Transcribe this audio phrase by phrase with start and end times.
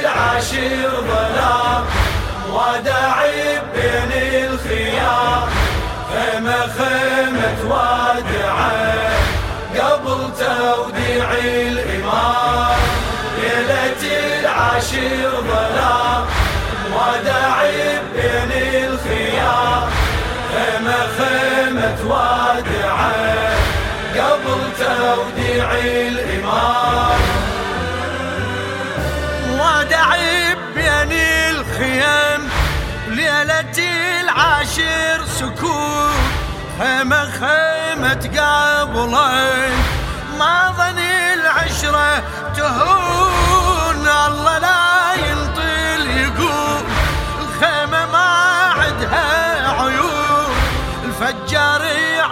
[0.00, 1.84] العاشر ظلام
[2.52, 4.12] وداعي بين
[4.44, 5.48] الخيام.
[6.12, 8.72] خيمة خيمة وادعه
[9.78, 12.80] قبل توديع الإمام.
[13.38, 14.02] ليلة
[14.40, 16.24] العاشر ظلام
[16.92, 18.52] وداعي بين
[18.84, 19.90] الخيام.
[20.52, 23.12] خيمة خيمة وادعه
[24.16, 26.79] قبل توديع الإمام.
[35.40, 36.20] سكون
[36.78, 39.74] خيمة خيمة قبلين.
[40.38, 42.22] ما ظن العشرة
[42.56, 46.82] تهون الله لا ينطل يقول.
[47.40, 48.28] الخيمة ما
[48.80, 50.54] عدها عيون
[51.04, 51.82] الفجار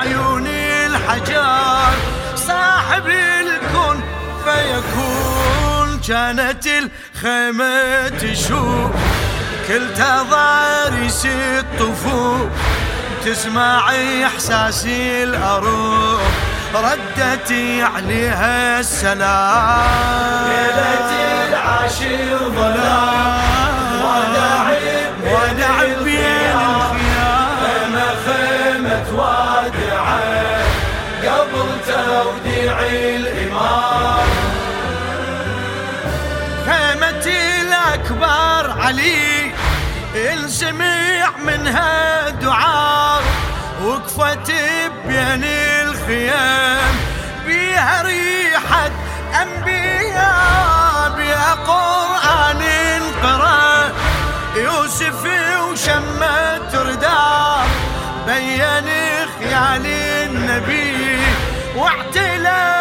[0.00, 1.94] عيون الحجار.
[2.36, 4.02] صاحب الكون
[4.44, 8.90] فيكون كانت الخيمة تشوف.
[9.68, 12.48] كل تضاريس الطفوف
[13.28, 16.22] تسمعي إحساسي الأروح
[16.74, 20.48] ردتي عليها السلام.
[20.48, 21.10] ليلة
[21.48, 26.96] العاشر ظلام وداعي ودع بين الخيام.
[27.60, 30.20] خيمة خيمة وادعة.
[31.24, 34.28] قبل توديع الإمام.
[36.66, 37.26] خيمة
[37.60, 39.52] الأكبر علي.
[40.14, 42.87] السميع منها دعاء.
[44.18, 44.50] وقفت
[45.06, 46.94] بين الخيام
[47.46, 48.90] بيها ريحة
[49.42, 53.92] أنبياء بيها قرآن انقرأ
[54.56, 55.24] يوسف
[55.62, 57.66] وشمت رداء
[58.26, 58.88] بين
[59.38, 61.18] خيال النبي
[61.76, 62.74] واعتلى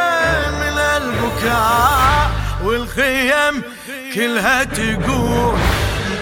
[0.61, 2.31] من البكاء.
[2.63, 3.63] والخيم
[4.15, 5.57] كلها تقول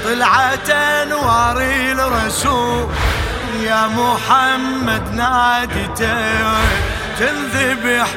[0.05, 2.89] طلعت أنوار الرسول.
[3.63, 6.45] يا محمد نادته
[7.19, 8.07] تنذبح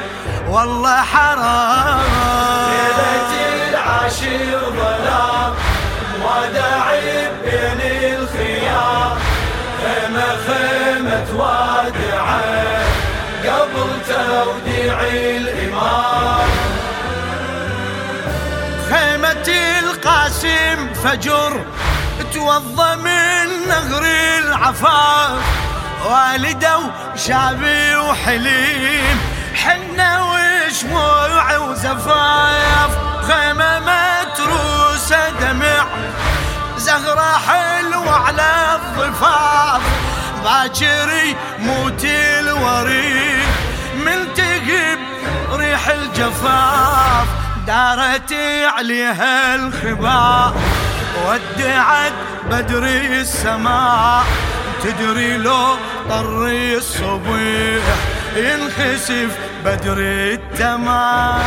[0.49, 2.01] والله حرام.
[2.69, 3.31] ليلة
[3.69, 5.53] العاشر ظلام
[6.23, 7.81] وداعي بين
[8.13, 9.17] الخيام.
[9.81, 12.41] خيمة خيمة وادعة
[13.45, 16.49] قبل توديع الإمام.
[18.91, 19.47] خيمة
[19.79, 21.65] القاسم فجر
[22.33, 24.03] توضى من نهر
[24.39, 25.41] العفاف
[26.05, 26.77] والده
[27.13, 29.19] وشابي وحليم.
[29.55, 32.91] حنة وشموع وزفاف
[33.27, 35.85] خيمة متروسة دمع.
[36.77, 39.81] زهرة حلوة على الضفاف
[40.43, 43.47] باكر موت الوريد
[44.05, 44.97] ملتقي
[45.51, 47.27] ريح الجفاف
[47.67, 48.33] دارت
[48.77, 50.53] عليها الخباء
[51.25, 52.13] ودعت
[52.51, 54.23] بدر السماء
[54.83, 55.75] تدري لو
[56.09, 57.39] طر الصبح
[58.35, 61.41] ينخسف بدر التمام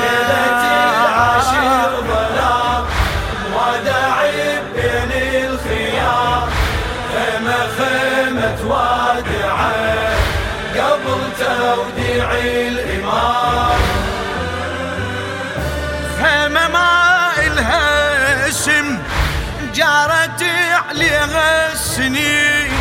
[0.00, 0.62] ليلة
[1.04, 2.84] العاشر ظلام
[3.54, 5.12] وداعي بين
[5.44, 6.48] الخيام.
[7.12, 9.72] خيمة خيمة وادعة
[10.76, 13.80] قبل توديع الإمام.
[16.22, 18.89] خيمة ما إلها اسم
[20.00, 20.42] جارت
[20.88, 22.72] عليها السنين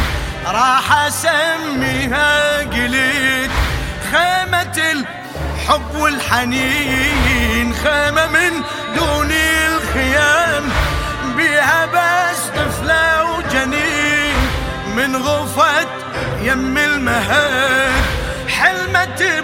[0.46, 3.52] راح أسميها قليل.
[4.12, 8.64] خيمة الحب والحنين خيمة من
[8.96, 10.64] دون الخيام.
[11.38, 14.36] بيها بس طفلة وجنين
[14.96, 15.88] من غفت
[16.42, 18.04] يم المهد
[18.48, 19.44] حلمت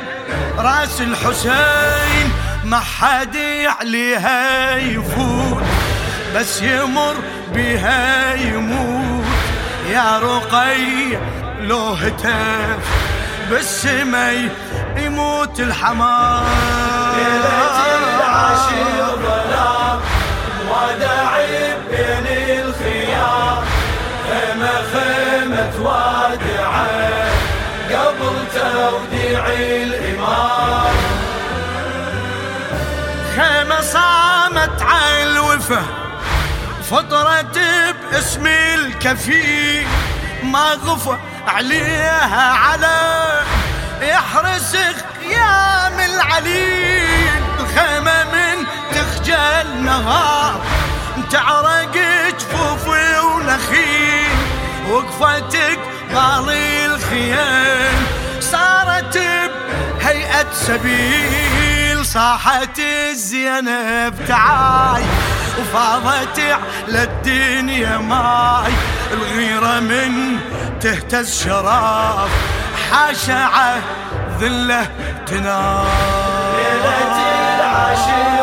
[0.58, 2.32] براس الحسين
[2.64, 3.38] ما حد
[3.80, 5.65] عليها يفوت.
[6.36, 7.16] بس يمر
[7.54, 9.26] بها يموت.
[9.90, 11.18] يا رقي
[11.60, 12.86] لو هتف
[13.50, 14.50] بالسمي
[14.98, 16.46] يموت الحمام.
[17.16, 17.56] ليلة
[21.92, 22.74] بين
[24.30, 26.88] خيمة خيمة وادعه
[27.92, 30.96] قبل توديع الإمام
[33.36, 36.05] خيمة صامت على الوفا.
[36.92, 37.60] فطرت
[38.12, 39.88] باسم الكفيل
[40.44, 41.18] ما غفى
[41.48, 43.42] عليها على
[44.02, 50.62] يحرس خيام العليل الخيمة من تخجل نهار
[51.32, 51.92] تعرق
[52.40, 54.38] جفوفي ونخيل.
[54.90, 55.80] وقفتك
[56.10, 58.06] بالي الخيام
[58.40, 62.06] صارت بهيئة سبيل.
[62.06, 65.04] صاحت الزينب تعاي.
[65.60, 68.74] وفاضت على الدنيا ماي
[69.14, 70.40] الغيرة من
[70.82, 72.30] تهتز شراف
[72.92, 73.82] حاشا
[74.40, 74.88] ذله
[75.28, 75.86] تنام.
[76.56, 77.16] ليلة
[77.56, 78.35] العاشر.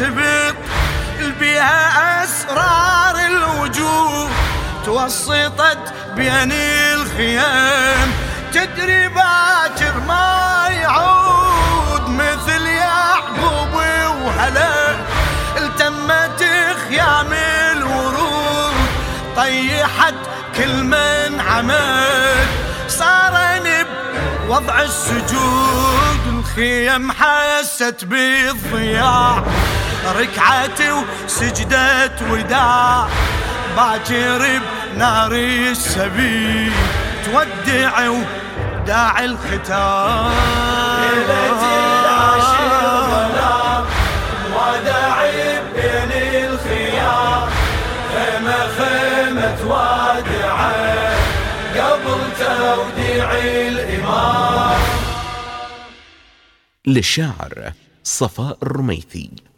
[0.00, 0.56] السبط
[1.40, 4.30] بها أسرار الوجود
[4.84, 8.12] توسطت بين الخيام.
[8.52, 13.74] تدري باكر ما يعود مثل يعقوب
[14.24, 14.96] وهلا.
[15.56, 16.44] التمت
[16.88, 17.32] خيام
[17.72, 18.74] الورود
[19.36, 20.14] طيحت
[20.56, 22.48] كل من عمد.
[22.88, 23.30] صار
[24.50, 29.44] بوضع السجود الخيم حست بالضياع.
[30.06, 30.80] ركعت
[31.26, 33.08] وسجدت وداع
[33.76, 34.60] باكر
[34.94, 36.72] بنار السبيل
[37.24, 40.32] تودع وداع الختام.
[41.00, 41.50] ليلة
[45.74, 46.12] بين
[46.44, 47.48] الخيام
[48.78, 49.60] خيمة
[51.76, 54.80] قبل توديع الإمام
[56.86, 57.72] للشاعر
[58.04, 59.49] صفاء الرميثي.